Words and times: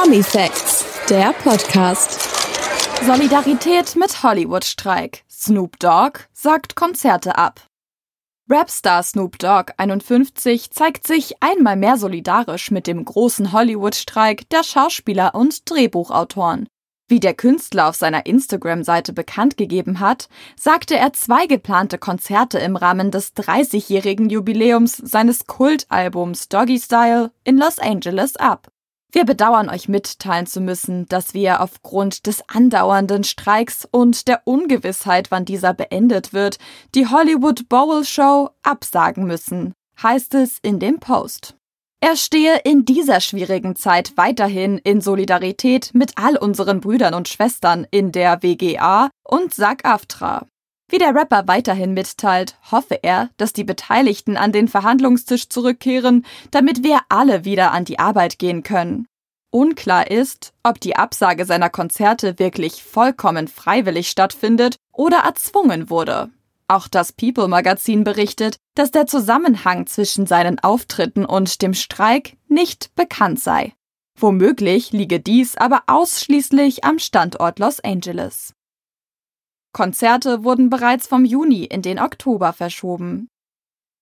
Promi 0.00 0.22
Facts, 0.22 0.84
der 1.10 1.32
Podcast. 1.32 2.20
Solidarität 3.04 3.96
mit 3.96 4.22
Hollywood-Streik. 4.22 5.24
Snoop 5.28 5.76
Dogg 5.80 6.20
sagt 6.32 6.76
Konzerte 6.76 7.36
ab. 7.36 7.62
Rapstar 8.48 9.02
Snoop 9.02 9.40
Dogg 9.40 9.72
51 9.76 10.70
zeigt 10.70 11.04
sich 11.04 11.42
einmal 11.42 11.74
mehr 11.74 11.96
solidarisch 11.96 12.70
mit 12.70 12.86
dem 12.86 13.04
großen 13.04 13.50
Hollywood-Streik 13.52 14.48
der 14.50 14.62
Schauspieler 14.62 15.34
und 15.34 15.68
Drehbuchautoren. 15.68 16.68
Wie 17.08 17.18
der 17.18 17.34
Künstler 17.34 17.88
auf 17.88 17.96
seiner 17.96 18.24
Instagram-Seite 18.24 19.12
bekannt 19.12 19.56
gegeben 19.56 19.98
hat, 19.98 20.28
sagte 20.56 20.96
er 20.96 21.12
zwei 21.12 21.46
geplante 21.46 21.98
Konzerte 21.98 22.60
im 22.60 22.76
Rahmen 22.76 23.10
des 23.10 23.34
30-jährigen 23.34 24.30
Jubiläums 24.30 24.96
seines 24.96 25.48
Kultalbums 25.48 26.48
Doggy 26.48 26.78
Style 26.78 27.32
in 27.42 27.58
Los 27.58 27.80
Angeles 27.80 28.36
ab. 28.36 28.70
Wir 29.10 29.24
bedauern 29.24 29.70
euch 29.70 29.88
mitteilen 29.88 30.46
zu 30.46 30.60
müssen, 30.60 31.06
dass 31.06 31.32
wir 31.32 31.62
aufgrund 31.62 32.26
des 32.26 32.42
andauernden 32.46 33.24
Streiks 33.24 33.88
und 33.90 34.28
der 34.28 34.42
Ungewissheit, 34.44 35.30
wann 35.30 35.46
dieser 35.46 35.72
beendet 35.72 36.34
wird, 36.34 36.58
die 36.94 37.06
Hollywood 37.06 37.68
Bowl 37.70 38.04
Show 38.04 38.50
absagen 38.62 39.26
müssen, 39.26 39.72
heißt 40.02 40.34
es 40.34 40.58
in 40.60 40.78
dem 40.78 41.00
Post. 41.00 41.56
Er 42.00 42.16
stehe 42.16 42.58
in 42.64 42.84
dieser 42.84 43.20
schwierigen 43.20 43.74
Zeit 43.74 44.12
weiterhin 44.16 44.78
in 44.78 45.00
Solidarität 45.00 45.90
mit 45.94 46.12
all 46.16 46.36
unseren 46.36 46.80
Brüdern 46.80 47.14
und 47.14 47.28
Schwestern 47.28 47.86
in 47.90 48.12
der 48.12 48.42
WGA 48.42 49.10
und 49.24 49.52
SAG-AFTRA. 49.52 50.46
Wie 50.90 50.98
der 50.98 51.14
Rapper 51.14 51.46
weiterhin 51.46 51.92
mitteilt, 51.92 52.56
hoffe 52.70 52.98
er, 53.02 53.28
dass 53.36 53.52
die 53.52 53.64
Beteiligten 53.64 54.38
an 54.38 54.52
den 54.52 54.68
Verhandlungstisch 54.68 55.50
zurückkehren, 55.50 56.24
damit 56.50 56.82
wir 56.82 57.00
alle 57.10 57.44
wieder 57.44 57.72
an 57.72 57.84
die 57.84 57.98
Arbeit 57.98 58.38
gehen 58.38 58.62
können. 58.62 59.06
Unklar 59.50 60.10
ist, 60.10 60.52
ob 60.62 60.80
die 60.80 60.96
Absage 60.96 61.44
seiner 61.44 61.70
Konzerte 61.70 62.38
wirklich 62.38 62.82
vollkommen 62.82 63.48
freiwillig 63.48 64.08
stattfindet 64.08 64.76
oder 64.92 65.18
erzwungen 65.18 65.90
wurde. 65.90 66.30
Auch 66.68 66.88
das 66.88 67.12
People 67.12 67.48
Magazin 67.48 68.04
berichtet, 68.04 68.56
dass 68.74 68.90
der 68.90 69.06
Zusammenhang 69.06 69.86
zwischen 69.86 70.26
seinen 70.26 70.58
Auftritten 70.58 71.24
und 71.24 71.62
dem 71.62 71.72
Streik 71.72 72.36
nicht 72.48 72.94
bekannt 72.94 73.40
sei. 73.40 73.72
Womöglich 74.20 74.92
liege 74.92 75.20
dies 75.20 75.56
aber 75.56 75.84
ausschließlich 75.86 76.84
am 76.84 76.98
Standort 76.98 77.58
Los 77.58 77.80
Angeles. 77.80 78.52
Konzerte 79.72 80.44
wurden 80.44 80.70
bereits 80.70 81.06
vom 81.06 81.24
Juni 81.24 81.64
in 81.64 81.82
den 81.82 81.98
Oktober 81.98 82.52
verschoben. 82.52 83.28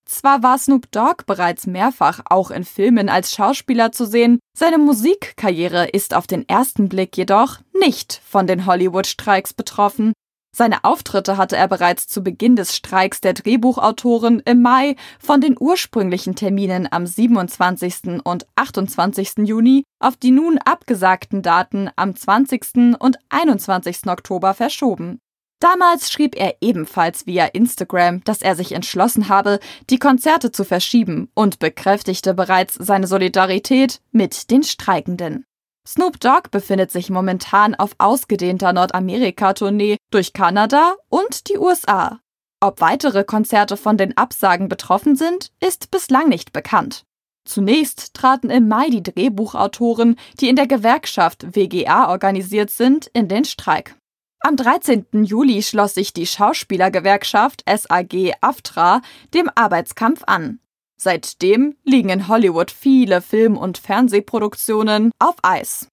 Zwar 0.09 0.43
war 0.43 0.57
Snoop 0.59 0.91
Dogg 0.93 1.25
bereits 1.27 1.67
mehrfach 1.67 2.21
auch 2.27 2.51
in 2.51 2.65
Filmen 2.65 3.09
als 3.09 3.33
Schauspieler 3.33 3.91
zu 3.91 4.07
sehen, 4.07 4.39
seine 4.57 4.79
Musikkarriere 4.79 5.89
ist 5.89 6.15
auf 6.15 6.27
den 6.29 6.49
ersten 6.49 6.89
Blick 6.89 7.17
jedoch 7.17 7.59
nicht 7.81 8.21
von 8.25 8.47
den 8.47 8.67
Hollywood-Streiks 8.67 9.53
betroffen, 9.53 10.13
seine 10.57 10.85
Auftritte 10.85 11.37
hatte 11.37 11.55
er 11.55 11.69
bereits 11.69 12.07
zu 12.07 12.23
Beginn 12.23 12.57
des 12.57 12.75
Streiks 12.75 13.21
der 13.21 13.35
Drehbuchautoren 13.35 14.41
im 14.41 14.63
Mai 14.63 14.97
von 15.19 15.43
den 15.43 15.55
ursprünglichen 15.61 16.35
Terminen 16.35 16.89
am 16.91 17.07
27. 17.07 18.23
und 18.25 18.47
28. 18.55 19.47
Juni 19.47 19.85
auf 20.01 20.17
die 20.17 20.31
nun 20.31 20.57
abgesagten 20.65 21.43
Daten 21.43 21.91
am 21.97 22.17
20. 22.17 22.97
und 22.99 23.19
21. 23.29 24.07
Oktober 24.07 24.55
verschoben. 24.55 25.19
Damals 25.61 26.13
schrieb 26.13 26.37
er 26.37 26.57
ebenfalls 26.61 27.27
via 27.27 27.47
Instagram, 27.47 28.23
dass 28.25 28.43
er 28.43 28.57
sich 28.57 28.73
entschlossen 28.73 29.29
habe, 29.29 29.59
die 29.89 29.99
Konzerte 29.99 30.53
zu 30.53 30.65
verschieben 30.65 31.31
und 31.35 31.59
bekräftigte 31.59 32.35
bereits 32.35 32.75
seine 32.75 33.07
Solidarität 33.07 34.01
mit 34.13 34.51
den 34.51 34.63
Streikenden. 34.63 35.47
Snoop 35.87 36.21
Dogg 36.21 36.51
befindet 36.51 36.91
sich 36.91 37.11
momentan 37.11 37.75
auf 37.75 37.93
ausgedehnter 37.99 38.73
Nordamerika-Tournee 38.73 39.97
durch 40.11 40.33
Kanada 40.33 40.95
und 41.09 41.49
die 41.49 41.59
USA. 41.59 42.21
Ob 42.61 42.81
weitere 42.81 43.23
Konzerte 43.23 43.77
von 43.77 43.97
den 43.97 44.17
Absagen 44.17 44.69
betroffen 44.69 45.15
sind, 45.15 45.53
ist 45.61 45.91
bislang 45.91 46.29
nicht 46.29 46.53
bekannt. 46.53 47.05
Zunächst 47.45 48.13
traten 48.15 48.51
im 48.51 48.67
Mai 48.67 48.89
die 48.89 49.05
Drehbuchautoren, 49.05 50.17
die 50.41 50.49
in 50.49 50.57
der 50.57 50.67
Gewerkschaft 50.67 51.55
WGA 51.55 52.11
organisiert 52.11 52.71
sind, 52.71 53.07
in 53.13 53.29
den 53.29 53.45
Streik. 53.45 53.95
Am 54.41 54.57
13. 54.57 55.25
Juli 55.25 55.63
schloss 55.63 55.95
sich 55.95 56.13
die 56.13 56.27
Schauspielergewerkschaft 56.27 57.65
SAG 57.67 58.35
AFTRA 58.41 59.01
dem 59.35 59.51
Arbeitskampf 59.55 60.23
an. 60.27 60.61
Seitdem 60.97 61.77
liegen 61.85 62.09
in 62.11 62.29
Hollywood 62.29 62.71
viele 62.71 63.23
Film- 63.23 63.59
und 63.59 63.79
Fernsehproduktionen 63.79 65.11
auf 65.19 65.37
Eis. 65.43 65.89